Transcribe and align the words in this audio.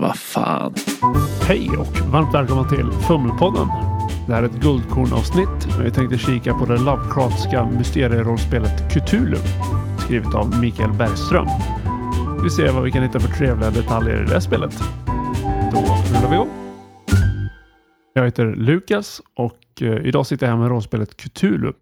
Vad 0.00 0.16
fan. 0.16 0.74
Hej 1.48 1.70
och 1.78 2.12
varmt 2.12 2.34
välkomna 2.34 2.68
till 2.68 2.90
Fummelpodden. 3.08 3.68
Det 4.26 4.34
här 4.34 4.42
är 4.42 4.46
ett 4.46 4.62
guldkornavsnitt. 4.62 5.78
Vi 5.84 5.90
tänkte 5.90 6.18
kika 6.18 6.54
på 6.54 6.64
det 6.64 6.78
Lovecraftska 6.78 7.64
mysterierollspelet 7.64 8.92
Cthulhu. 8.92 9.36
Skrivet 9.98 10.34
av 10.34 10.60
Mikael 10.60 10.92
Bergström. 10.92 11.46
Vi 12.42 12.50
ser 12.50 12.72
vad 12.72 12.82
vi 12.82 12.90
kan 12.90 13.02
hitta 13.02 13.20
för 13.20 13.28
trevliga 13.28 13.70
detaljer 13.70 14.22
i 14.22 14.26
det 14.26 14.40
spelet. 14.40 14.78
Då 15.72 15.78
rullar 15.78 16.28
vi 16.30 16.34
igång. 16.34 16.48
Jag 18.14 18.24
heter 18.24 18.54
Lukas 18.56 19.20
och 19.36 19.82
eh, 19.82 20.06
idag 20.06 20.26
sitter 20.26 20.46
jag 20.46 20.52
här 20.52 20.60
med 20.60 20.68
rollspelet 20.68 21.16
Cthulhu. 21.16 21.72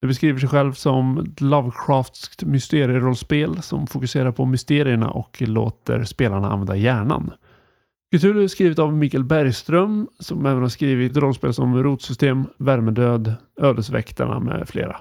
Det 0.00 0.06
beskriver 0.06 0.38
sig 0.38 0.48
själv 0.48 0.72
som 0.72 1.18
ett 1.18 1.40
Lovecraftskt 1.40 2.44
mysterierollspel 2.44 3.62
som 3.62 3.86
fokuserar 3.86 4.32
på 4.32 4.46
mysterierna 4.46 5.10
och 5.10 5.42
låter 5.42 6.04
spelarna 6.04 6.50
använda 6.50 6.76
hjärnan. 6.76 7.32
Cthulhu 8.12 8.42
är 8.42 8.48
skrivet 8.48 8.78
av 8.78 8.96
Mikael 8.96 9.24
Bergström 9.24 10.08
som 10.18 10.46
även 10.46 10.62
har 10.62 10.68
skrivit 10.68 11.16
rollspel 11.16 11.54
som 11.54 11.82
Rotsystem, 11.82 12.46
Värmedöd, 12.56 13.34
Ödesväktarna 13.60 14.40
med 14.40 14.68
flera. 14.68 14.96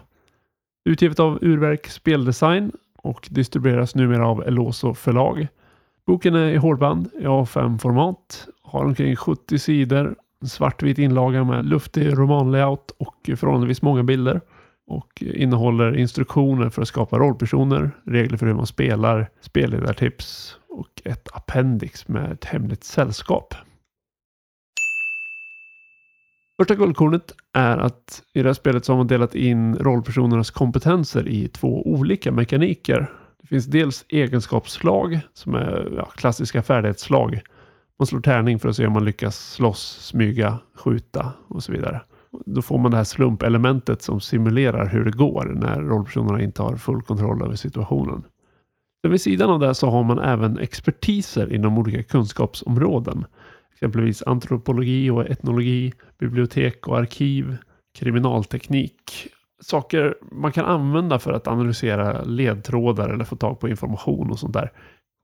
Utgivet 0.85 1.19
av 1.19 1.39
Urverk 1.41 1.87
Speldesign 1.87 2.71
och 2.97 3.27
distribueras 3.31 3.95
numera 3.95 4.27
av 4.27 4.43
Eloso 4.43 4.93
förlag. 4.93 5.47
Boken 6.05 6.35
är 6.35 6.49
i 6.49 6.55
hårdband 6.55 7.09
i 7.19 7.25
A5-format, 7.25 8.47
har 8.61 8.85
omkring 8.85 9.15
70 9.15 9.59
sidor, 9.59 10.15
svartvit 10.45 10.97
inlaga 10.97 11.43
med 11.43 11.65
luftig 11.65 12.17
romanlayout 12.17 12.91
och 12.99 13.29
förhållandevis 13.37 13.81
många 13.81 14.03
bilder 14.03 14.41
och 14.87 15.21
innehåller 15.21 15.97
instruktioner 15.97 16.69
för 16.69 16.81
att 16.81 16.87
skapa 16.87 17.19
rollpersoner, 17.19 17.91
regler 18.03 18.37
för 18.37 18.45
hur 18.45 18.53
man 18.53 18.67
spelar, 18.67 19.29
spelledartips 19.41 20.58
och 20.69 21.01
ett 21.05 21.27
appendix 21.33 22.07
med 22.07 22.31
ett 22.31 22.45
hemligt 22.45 22.83
sällskap. 22.83 23.53
Första 26.61 26.75
guldkornet 26.75 27.35
är 27.53 27.77
att 27.77 28.23
i 28.33 28.41
det 28.41 28.49
här 28.49 28.53
spelet 28.53 28.85
så 28.85 28.91
har 28.91 28.97
man 28.97 29.07
delat 29.07 29.35
in 29.35 29.75
rollpersonernas 29.75 30.51
kompetenser 30.51 31.27
i 31.27 31.47
två 31.47 31.87
olika 31.87 32.31
mekaniker. 32.31 33.11
Det 33.41 33.47
finns 33.47 33.65
dels 33.65 34.05
egenskapsslag 34.09 35.19
som 35.33 35.55
är 35.55 35.93
ja, 35.97 36.05
klassiska 36.05 36.63
färdighetsslag. 36.63 37.41
Man 37.99 38.05
slår 38.05 38.21
tärning 38.21 38.59
för 38.59 38.69
att 38.69 38.75
se 38.75 38.87
om 38.87 38.93
man 38.93 39.05
lyckas 39.05 39.51
slåss, 39.53 39.97
smyga, 40.01 40.59
skjuta 40.75 41.33
och 41.47 41.63
så 41.63 41.71
vidare. 41.71 42.01
Då 42.45 42.61
får 42.61 42.77
man 42.77 42.91
det 42.91 42.97
här 42.97 43.03
slumpelementet 43.03 44.01
som 44.01 44.21
simulerar 44.21 44.85
hur 44.85 45.05
det 45.05 45.11
går 45.11 45.45
när 45.45 45.81
rollpersonerna 45.81 46.41
inte 46.41 46.61
har 46.61 46.75
full 46.75 47.01
kontroll 47.01 47.43
över 47.43 47.55
situationen. 47.55 48.23
Så 49.01 49.09
vid 49.09 49.21
sidan 49.21 49.49
av 49.49 49.59
det 49.59 49.75
så 49.75 49.89
har 49.89 50.03
man 50.03 50.19
även 50.19 50.57
expertiser 50.57 51.53
inom 51.53 51.77
olika 51.77 52.03
kunskapsområden. 52.03 53.25
Exempelvis 53.73 54.23
antropologi 54.23 55.09
och 55.09 55.29
etnologi, 55.29 55.93
bibliotek 56.19 56.87
och 56.87 56.97
arkiv, 56.97 57.57
kriminalteknik. 57.99 59.27
Saker 59.61 60.15
man 60.31 60.51
kan 60.51 60.65
använda 60.65 61.19
för 61.19 61.33
att 61.33 61.47
analysera 61.47 62.23
ledtrådar 62.23 63.09
eller 63.09 63.25
få 63.25 63.35
tag 63.35 63.59
på 63.59 63.69
information 63.69 64.31
och 64.31 64.39
sånt 64.39 64.53
där. 64.53 64.71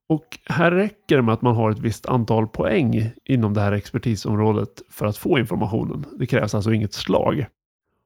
Och 0.10 0.40
här 0.46 0.72
räcker 0.72 1.16
det 1.16 1.22
med 1.22 1.34
att 1.34 1.42
man 1.42 1.56
har 1.56 1.72
ett 1.72 1.80
visst 1.80 2.06
antal 2.06 2.48
poäng 2.48 3.12
inom 3.26 3.54
det 3.54 3.62
här 3.62 3.72
expertisområdet 3.72 4.82
för 4.90 5.06
att 5.06 5.18
få 5.18 5.40
informationen. 5.40 6.06
Det 6.20 6.26
krävs 6.26 6.56
alltså 6.56 6.74
inget 6.74 6.94
slag. 6.94 7.46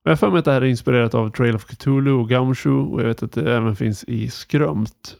Jag 0.03 0.11
har 0.11 0.15
för 0.15 0.29
mig 0.29 0.39
att 0.39 0.45
det 0.45 0.51
här 0.51 0.61
är 0.61 0.65
inspirerat 0.65 1.13
av 1.13 1.29
Trail 1.31 1.55
of 1.55 1.65
Cthulhu 1.65 2.11
och 2.11 2.29
Gumshoe 2.29 2.93
och 2.93 3.01
jag 3.01 3.07
vet 3.07 3.23
att 3.23 3.31
det 3.31 3.55
även 3.55 3.75
finns 3.75 4.03
i 4.03 4.29
Skrömt. 4.29 5.17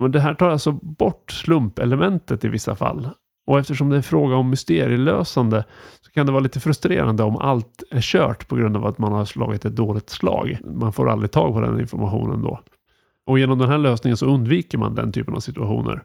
Men 0.00 0.12
det 0.12 0.20
här 0.20 0.34
tar 0.34 0.48
alltså 0.48 0.72
bort 0.72 1.30
slumpelementet 1.30 2.44
i 2.44 2.48
vissa 2.48 2.76
fall. 2.76 3.08
Och 3.46 3.58
eftersom 3.58 3.90
det 3.90 3.96
är 3.96 4.02
fråga 4.02 4.36
om 4.36 4.50
mysterielösande 4.50 5.64
så 6.00 6.10
kan 6.10 6.26
det 6.26 6.32
vara 6.32 6.42
lite 6.42 6.60
frustrerande 6.60 7.22
om 7.22 7.36
allt 7.36 7.82
är 7.90 8.00
kört 8.00 8.48
på 8.48 8.56
grund 8.56 8.76
av 8.76 8.86
att 8.86 8.98
man 8.98 9.12
har 9.12 9.24
slagit 9.24 9.64
ett 9.64 9.76
dåligt 9.76 10.10
slag. 10.10 10.58
Man 10.64 10.92
får 10.92 11.10
aldrig 11.10 11.30
tag 11.30 11.52
på 11.52 11.60
den 11.60 11.80
informationen 11.80 12.42
då. 12.42 12.60
Och 13.26 13.38
genom 13.38 13.58
den 13.58 13.68
här 13.68 13.78
lösningen 13.78 14.16
så 14.16 14.26
undviker 14.26 14.78
man 14.78 14.94
den 14.94 15.12
typen 15.12 15.34
av 15.34 15.40
situationer. 15.40 16.02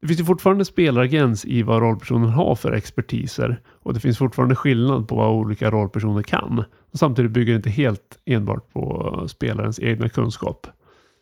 Det 0.00 0.08
finns 0.08 0.20
ju 0.20 0.24
fortfarande 0.24 0.64
spelargräns 0.64 1.44
i 1.44 1.62
vad 1.62 1.82
rollpersonen 1.82 2.30
har 2.30 2.54
för 2.54 2.72
expertiser 2.72 3.60
och 3.82 3.94
det 3.94 4.00
finns 4.00 4.18
fortfarande 4.18 4.56
skillnad 4.56 5.08
på 5.08 5.16
vad 5.16 5.30
olika 5.30 5.70
rollpersoner 5.70 6.22
kan. 6.22 6.64
Och 6.92 6.98
samtidigt 6.98 7.30
bygger 7.30 7.52
det 7.52 7.56
inte 7.56 7.70
helt 7.70 8.18
enbart 8.24 8.72
på 8.72 9.24
spelarens 9.28 9.80
egna 9.80 10.08
kunskap. 10.08 10.66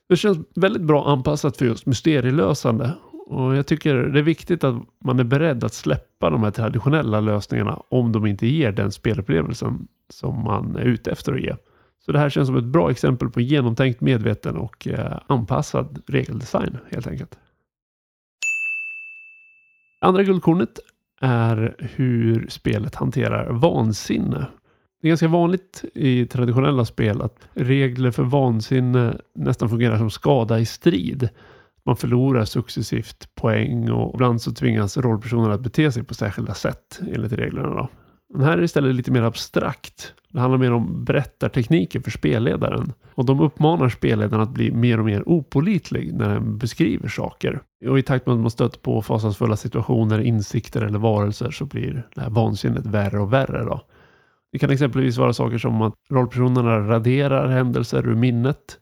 Det 0.09 0.17
känns 0.17 0.39
väldigt 0.55 0.83
bra 0.83 1.09
anpassat 1.09 1.57
för 1.57 1.65
just 1.65 1.87
mysterielösande 1.87 2.95
och 3.27 3.57
jag 3.57 3.67
tycker 3.67 3.95
det 3.95 4.19
är 4.19 4.23
viktigt 4.23 4.65
att 4.65 4.83
man 5.05 5.21
är 5.21 5.25
beredd 5.25 5.65
att 5.65 5.75
släppa 5.75 6.31
de 6.31 6.43
här 6.43 6.51
traditionella 6.51 7.21
lösningarna 7.21 7.83
om 7.89 8.13
de 8.13 8.27
inte 8.27 8.47
ger 8.47 8.73
den 8.73 8.93
spelupplevelsen 8.93 9.89
som 10.09 10.45
man 10.45 10.77
är 10.77 10.85
ute 10.85 11.11
efter 11.11 11.33
att 11.33 11.41
ge. 11.41 11.57
Så 12.07 12.13
det 12.13 12.19
här 12.19 12.31
känns 12.31 12.47
som 12.47 12.57
ett 12.57 12.65
bra 12.65 12.91
exempel 12.91 13.31
på 13.31 13.41
genomtänkt, 13.41 14.01
medveten 14.01 14.57
och 14.57 14.89
eh, 14.89 15.19
anpassad 15.27 16.03
regeldesign 16.07 16.79
helt 16.91 17.07
enkelt. 17.07 17.39
Andra 20.01 20.23
guldkornet 20.23 20.79
är 21.21 21.75
hur 21.79 22.47
spelet 22.49 22.95
hanterar 22.95 23.53
vansinne. 23.53 24.47
Det 25.03 25.09
är 25.09 25.11
ganska 25.11 25.29
vanligt 25.29 25.85
i 25.95 26.27
traditionella 26.27 26.85
spel 26.85 27.23
att 27.23 27.49
regler 27.55 28.11
för 28.11 28.23
vansinne 28.23 29.19
nästan 29.35 29.69
fungerar 29.69 29.99
som 29.99 30.11
skada 30.11 30.59
i 30.59 30.67
strid. 30.67 31.29
Man 31.85 31.97
förlorar 31.97 32.45
successivt 32.45 33.35
poäng 33.35 33.91
och 33.91 34.15
ibland 34.15 34.43
så 34.43 34.53
tvingas 34.53 34.97
rollpersoner 34.97 35.51
att 35.51 35.61
bete 35.61 35.93
sig 35.93 36.05
på 36.05 36.15
särskilda 36.15 36.55
sätt 36.55 37.01
enligt 37.15 37.33
reglerna. 37.33 37.69
Då. 37.75 37.89
Den 38.33 38.43
här 38.43 38.59
är 38.59 38.63
istället 38.63 38.95
lite 38.95 39.11
mer 39.11 39.23
abstrakt. 39.23 40.15
Det 40.29 40.41
handlar 40.41 40.59
mer 40.59 40.73
om 40.73 41.05
berättartekniker 41.05 42.01
för 42.01 42.11
spelledaren. 42.11 42.93
Och 43.15 43.25
de 43.25 43.41
uppmanar 43.41 43.89
spelledaren 43.89 44.43
att 44.43 44.55
bli 44.55 44.73
mer 44.73 44.99
och 44.99 45.05
mer 45.05 45.29
opolitlig 45.29 46.15
när 46.15 46.29
den 46.29 46.59
beskriver 46.59 47.09
saker. 47.09 47.61
Och 47.87 47.99
i 47.99 48.03
takt 48.03 48.27
med 48.27 48.35
att 48.35 48.41
man 48.41 48.51
stöter 48.51 48.79
på 48.81 49.03
fasansfulla 49.03 49.57
situationer, 49.57 50.21
insikter 50.21 50.83
eller 50.83 50.99
varelser 50.99 51.51
så 51.51 51.65
blir 51.65 52.07
det 52.15 52.21
här 52.21 52.31
vansinnet 52.31 52.87
värre 52.87 53.21
och 53.21 53.33
värre. 53.33 53.65
Då. 53.65 53.81
Det 54.53 54.59
kan 54.59 54.71
exempelvis 54.71 55.19
vara 55.19 55.33
saker 55.33 55.59
som 55.59 55.83
att 55.83 55.95
rollpersonerna 56.11 56.79
raderar 56.79 57.49
händelser 57.49 58.09
ur 58.09 58.15
minnet. 58.15 58.79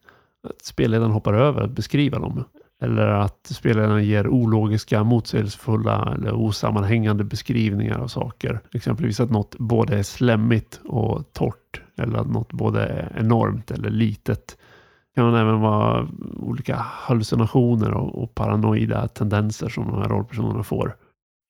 Att 0.48 0.64
spelledaren 0.64 1.10
hoppar 1.12 1.34
över 1.34 1.62
att 1.62 1.70
beskriva 1.70 2.18
dem. 2.18 2.44
Eller 2.82 3.06
att 3.06 3.46
spelledaren 3.46 4.04
ger 4.04 4.28
ologiska, 4.28 5.04
motsägelsefulla 5.04 6.14
eller 6.14 6.32
osammanhängande 6.32 7.24
beskrivningar 7.24 7.98
av 7.98 8.08
saker. 8.08 8.60
Exempelvis 8.74 9.20
att 9.20 9.30
något 9.30 9.58
både 9.58 9.98
är 9.98 10.02
slemmigt 10.02 10.80
och 10.84 11.32
torrt. 11.32 11.82
Eller 11.98 12.18
att 12.18 12.30
något 12.30 12.52
både 12.52 12.86
är 12.86 13.16
enormt 13.18 13.70
eller 13.70 13.90
litet. 13.90 14.56
Det 15.14 15.20
kan 15.20 15.34
även 15.34 15.60
vara 15.60 16.08
olika 16.36 16.76
hallucinationer 16.76 17.94
och, 17.94 18.22
och 18.22 18.34
paranoida 18.34 19.08
tendenser 19.08 19.68
som 19.68 19.86
de 19.86 20.02
här 20.02 20.08
rollpersonerna 20.08 20.62
får. 20.62 20.96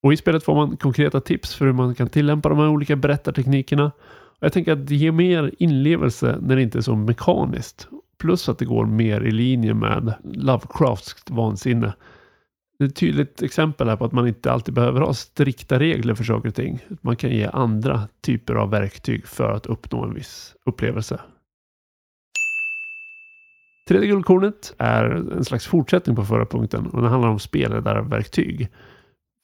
Och 0.02 0.12
i 0.12 0.16
spelet 0.16 0.44
får 0.44 0.54
man 0.54 0.76
konkreta 0.76 1.20
tips 1.20 1.54
för 1.54 1.66
hur 1.66 1.72
man 1.72 1.94
kan 1.94 2.08
tillämpa 2.08 2.48
de 2.48 2.58
här 2.58 2.68
olika 2.68 2.96
berättarteknikerna. 2.96 3.92
Och 4.10 4.46
jag 4.46 4.52
tänker 4.52 4.72
att 4.72 4.86
det 4.86 4.94
ger 4.94 5.12
mer 5.12 5.54
inlevelse 5.58 6.38
när 6.42 6.56
det 6.56 6.62
inte 6.62 6.78
är 6.78 6.82
så 6.82 6.96
mekaniskt 6.96 7.88
Plus 8.20 8.48
att 8.48 8.58
det 8.58 8.64
går 8.64 8.86
mer 8.86 9.20
i 9.20 9.30
linje 9.30 9.74
med 9.74 10.14
Lovecrafts 10.24 11.14
vansinne. 11.30 11.94
Det 12.78 12.84
är 12.84 12.88
ett 12.88 12.96
tydligt 12.96 13.42
exempel 13.42 13.88
här 13.88 13.96
på 13.96 14.04
att 14.04 14.12
man 14.12 14.28
inte 14.28 14.52
alltid 14.52 14.74
behöver 14.74 15.00
ha 15.00 15.14
strikta 15.14 15.78
regler 15.78 16.14
för 16.14 16.24
saker 16.24 16.48
och 16.48 16.54
ting. 16.54 16.78
Man 17.00 17.16
kan 17.16 17.30
ge 17.30 17.46
andra 17.52 18.08
typer 18.20 18.54
av 18.54 18.70
verktyg 18.70 19.26
för 19.26 19.52
att 19.52 19.66
uppnå 19.66 20.04
en 20.04 20.14
viss 20.14 20.54
upplevelse. 20.66 21.20
Tredje 23.88 24.08
guldkornet 24.08 24.74
är 24.78 25.04
en 25.04 25.44
slags 25.44 25.66
fortsättning 25.66 26.16
på 26.16 26.24
förra 26.24 26.46
punkten 26.46 26.86
och 26.86 27.02
den 27.02 27.10
handlar 27.10 27.28
om 27.28 27.38
spelledarverktyg. 27.38 28.68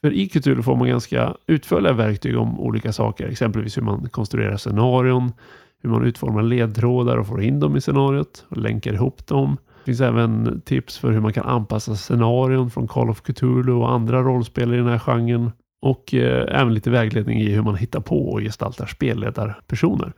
För 0.05 0.13
i 0.13 0.29
Cthulhu 0.29 0.63
får 0.63 0.77
man 0.77 0.89
ganska 0.89 1.37
utförliga 1.47 1.93
verktyg 1.93 2.39
om 2.39 2.61
olika 2.61 2.93
saker, 2.93 3.29
exempelvis 3.29 3.77
hur 3.77 3.83
man 3.83 4.09
konstruerar 4.09 4.57
scenarion, 4.57 5.33
hur 5.83 5.91
man 5.91 6.05
utformar 6.05 6.43
ledtrådar 6.43 7.17
och 7.17 7.27
får 7.27 7.43
in 7.43 7.61
dem 7.61 7.77
i 7.77 7.81
scenariot 7.81 8.45
och 8.49 8.57
länkar 8.57 8.93
ihop 8.93 9.27
dem. 9.27 9.57
Det 9.85 9.91
finns 9.91 10.01
även 10.01 10.61
tips 10.61 10.99
för 10.99 11.13
hur 11.13 11.21
man 11.21 11.33
kan 11.33 11.47
anpassa 11.47 11.97
scenarion 11.97 12.71
från 12.71 12.89
Call 12.89 13.11
of 13.11 13.23
Cthulhu 13.23 13.73
och 13.73 13.93
andra 13.93 14.23
rollspel 14.23 14.75
i 14.75 14.77
den 14.77 14.87
här 14.87 14.99
genren. 14.99 15.51
Och 15.83 16.15
eh, 16.15 16.61
även 16.61 16.75
lite 16.75 16.91
vägledning 16.91 17.41
i 17.41 17.51
hur 17.51 17.63
man 17.63 17.77
hittar 17.77 18.01
på 18.01 18.29
och 18.29 18.41
gestaltar 18.41 18.87
spelledarpersoner. 18.87 20.13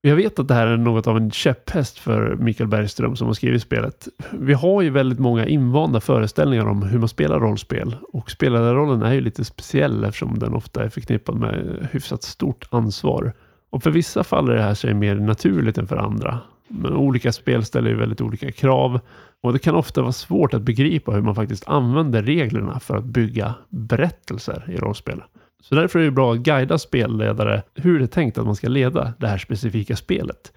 Jag 0.00 0.16
vet 0.16 0.38
att 0.38 0.48
det 0.48 0.54
här 0.54 0.66
är 0.66 0.76
något 0.76 1.06
av 1.06 1.16
en 1.16 1.30
käpphäst 1.30 1.98
för 1.98 2.36
Mikael 2.36 2.68
Bergström 2.68 3.16
som 3.16 3.26
har 3.26 3.34
skrivit 3.34 3.62
spelet. 3.62 4.08
Vi 4.32 4.52
har 4.52 4.82
ju 4.82 4.90
väldigt 4.90 5.18
många 5.18 5.46
invanda 5.46 6.00
föreställningar 6.00 6.66
om 6.66 6.82
hur 6.82 6.98
man 6.98 7.08
spelar 7.08 7.40
rollspel 7.40 7.96
och 8.12 8.30
spelarrollen 8.30 9.02
är 9.02 9.12
ju 9.12 9.20
lite 9.20 9.44
speciell 9.44 10.04
eftersom 10.04 10.38
den 10.38 10.54
ofta 10.54 10.84
är 10.84 10.88
förknippad 10.88 11.36
med 11.36 11.88
hyfsat 11.92 12.22
stort 12.22 12.68
ansvar. 12.70 13.32
Och 13.70 13.82
för 13.82 13.90
vissa 13.90 14.24
faller 14.24 14.54
det 14.54 14.62
här 14.62 14.74
sig 14.74 14.94
mer 14.94 15.14
naturligt 15.14 15.78
än 15.78 15.86
för 15.86 15.96
andra. 15.96 16.38
Men 16.68 16.96
olika 16.96 17.32
spel 17.32 17.64
ställer 17.64 17.90
ju 17.90 17.96
väldigt 17.96 18.20
olika 18.20 18.52
krav 18.52 19.00
och 19.42 19.52
det 19.52 19.58
kan 19.58 19.74
ofta 19.74 20.02
vara 20.02 20.12
svårt 20.12 20.54
att 20.54 20.62
begripa 20.62 21.12
hur 21.12 21.22
man 21.22 21.34
faktiskt 21.34 21.68
använder 21.68 22.22
reglerna 22.22 22.80
för 22.80 22.96
att 22.96 23.04
bygga 23.04 23.54
berättelser 23.68 24.64
i 24.68 24.76
rollspel. 24.76 25.22
Så 25.62 25.74
därför 25.74 25.98
är 25.98 26.04
det 26.04 26.10
bra 26.10 26.32
att 26.32 26.38
guida 26.38 26.78
spelledare 26.78 27.62
hur 27.74 27.98
det 27.98 28.04
är 28.04 28.06
tänkt 28.06 28.38
att 28.38 28.46
man 28.46 28.56
ska 28.56 28.68
leda 28.68 29.14
det 29.18 29.28
här 29.28 29.38
specifika 29.38 29.96
spelet. 29.96 30.52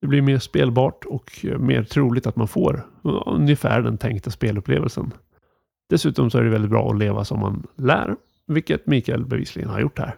Det 0.00 0.06
blir 0.06 0.22
mer 0.22 0.38
spelbart 0.38 1.04
och 1.04 1.44
mer 1.58 1.84
troligt 1.84 2.26
att 2.26 2.36
man 2.36 2.48
får 2.48 2.86
ungefär 3.26 3.82
den 3.82 3.98
tänkta 3.98 4.30
spelupplevelsen. 4.30 5.12
Dessutom 5.90 6.30
så 6.30 6.38
är 6.38 6.42
det 6.42 6.50
väldigt 6.50 6.70
bra 6.70 6.90
att 6.90 6.98
leva 6.98 7.24
som 7.24 7.40
man 7.40 7.66
lär, 7.76 8.16
vilket 8.46 8.86
Mikael 8.86 9.24
bevisligen 9.24 9.70
har 9.70 9.80
gjort 9.80 9.98
här. 9.98 10.16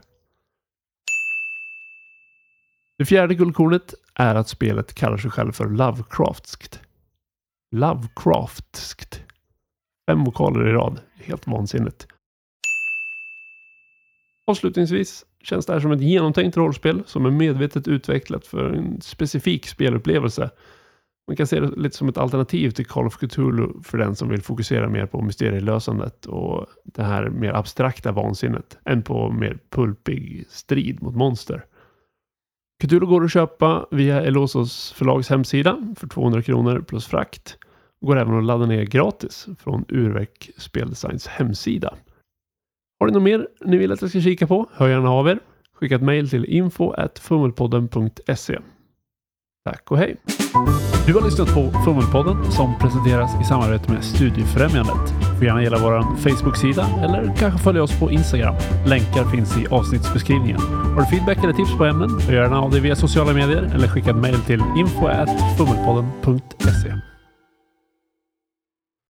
Det 2.98 3.04
fjärde 3.04 3.34
guldkornet 3.34 3.94
är 4.14 4.34
att 4.34 4.48
spelet 4.48 4.94
kallar 4.94 5.16
sig 5.16 5.30
själv 5.30 5.52
för 5.52 5.68
Lovecraftskt. 5.68 6.80
Lovecraftskt. 7.70 9.22
Fem 10.10 10.24
vokaler 10.24 10.68
i 10.68 10.72
rad. 10.72 11.00
Helt 11.14 11.46
vansinnigt. 11.46 12.06
Avslutningsvis 14.46 15.24
känns 15.42 15.66
det 15.66 15.72
här 15.72 15.80
som 15.80 15.92
ett 15.92 16.00
genomtänkt 16.00 16.56
rollspel 16.56 17.02
som 17.06 17.26
är 17.26 17.30
medvetet 17.30 17.88
utvecklat 17.88 18.46
för 18.46 18.72
en 18.72 19.00
specifik 19.00 19.66
spelupplevelse. 19.66 20.50
Man 21.28 21.36
kan 21.36 21.46
se 21.46 21.60
det 21.60 21.76
lite 21.76 21.96
som 21.96 22.08
ett 22.08 22.18
alternativ 22.18 22.70
till 22.70 22.86
Call 22.86 23.06
of 23.06 23.16
Cthulhu 23.16 23.82
för 23.82 23.98
den 23.98 24.16
som 24.16 24.28
vill 24.28 24.42
fokusera 24.42 24.88
mer 24.88 25.06
på 25.06 25.22
mysterielösandet 25.22 26.26
och 26.26 26.66
det 26.84 27.02
här 27.02 27.30
mer 27.30 27.52
abstrakta 27.52 28.12
vansinnet 28.12 28.78
än 28.84 29.02
på 29.02 29.30
mer 29.30 29.58
pulpig 29.70 30.46
strid 30.48 31.02
mot 31.02 31.16
monster. 31.16 31.64
Cthulhu 32.82 33.06
går 33.06 33.24
att 33.24 33.32
köpa 33.32 33.86
via 33.90 34.22
Elosos 34.22 34.92
förlags 34.92 35.30
hemsida 35.30 35.94
för 35.96 36.06
200 36.06 36.42
kronor 36.42 36.84
plus 36.88 37.06
frakt. 37.06 37.58
Går 38.00 38.18
även 38.18 38.38
att 38.38 38.44
ladda 38.44 38.66
ner 38.66 38.82
gratis 38.84 39.46
från 39.58 39.84
Urverk 39.88 40.50
Speldesigns 40.56 41.26
hemsida. 41.26 41.94
Har 43.06 43.10
ni 43.10 43.14
något 43.14 43.22
mer 43.22 43.46
ni 43.64 43.76
vill 43.76 43.92
att 43.92 44.02
jag 44.02 44.10
ska 44.10 44.20
kika 44.20 44.46
på? 44.46 44.66
Hör 44.72 44.88
gärna 44.88 45.10
av 45.10 45.28
er. 45.28 45.38
Skicka 45.74 45.94
ett 45.94 46.02
mejl 46.02 46.30
till 46.30 46.44
info.fummelpodden.se. 46.44 48.58
Tack 49.64 49.90
och 49.90 49.98
hej! 49.98 50.16
Du 51.06 51.14
har 51.14 51.24
lyssnat 51.24 51.54
på 51.54 51.72
Fummelpodden 51.84 52.52
som 52.52 52.78
presenteras 52.78 53.40
i 53.42 53.44
samarbete 53.44 53.92
med 53.92 54.04
Studiefrämjandet. 54.04 55.14
Du 55.20 55.26
Får 55.36 55.44
gärna 55.44 55.62
gilla 55.62 55.78
vår 55.78 56.16
Facebook-sida 56.16 56.86
eller 57.04 57.34
kanske 57.38 57.58
följa 57.58 57.82
oss 57.82 58.00
på 58.00 58.10
Instagram. 58.10 58.54
Länkar 58.86 59.24
finns 59.24 59.58
i 59.58 59.66
avsnittsbeskrivningen. 59.66 60.60
Har 60.60 61.00
du 61.00 61.06
feedback 61.06 61.38
eller 61.38 61.52
tips 61.52 61.76
på 61.78 61.84
ämnen? 61.84 62.20
Hör 62.20 62.34
gärna 62.34 62.60
av 62.60 62.70
dig 62.70 62.80
via 62.80 62.96
sociala 62.96 63.32
medier 63.32 63.70
eller 63.74 63.88
skicka 63.88 64.10
ett 64.10 64.16
mejl 64.16 64.40
till 64.40 64.62
info.fummelpodden.se. 64.78 66.92